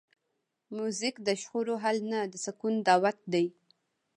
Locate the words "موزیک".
0.75-1.15